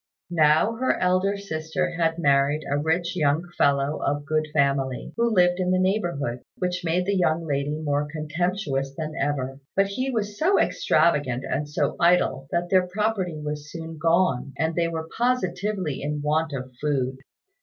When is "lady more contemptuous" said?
7.45-8.95